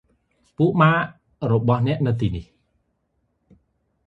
[0.57, 0.91] ពួកម៉ា
[1.41, 2.45] ករបស់អ្នកនៅទីនេះ។